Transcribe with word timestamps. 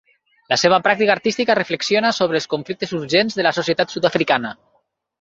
La 0.53 0.57
seva 0.61 0.79
pràctica 0.87 1.13
artística 1.15 1.57
reflexiona 1.59 2.13
sobre 2.21 2.41
els 2.41 2.51
conflictes 2.57 2.97
urgents 3.03 3.41
de 3.41 3.49
la 3.49 3.55
societat 3.63 3.97
sud-africana. 3.99 4.61